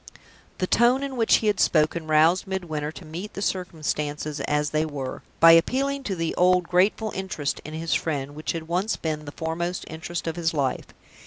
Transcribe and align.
The 0.57 0.65
tone 0.65 1.03
in 1.03 1.15
which 1.15 1.35
he 1.35 1.45
had 1.45 1.59
spoken 1.59 2.07
roused 2.07 2.47
Midwinter 2.47 2.91
to 2.91 3.05
meet 3.05 3.35
the 3.35 3.41
circumstances 3.43 4.39
as 4.47 4.71
they 4.71 4.83
were, 4.83 5.21
by 5.39 5.51
appealing 5.51 6.01
to 6.05 6.15
the 6.15 6.33
old 6.33 6.63
grateful 6.67 7.11
interest 7.13 7.61
in 7.63 7.75
his 7.75 7.93
friend 7.93 8.33
which 8.33 8.53
had 8.53 8.67
once 8.67 8.95
been 8.97 9.25
the 9.25 9.31
foremost 9.31 9.85
interest 9.87 10.25
of 10.25 10.37
his 10.37 10.55
life. 10.55 10.87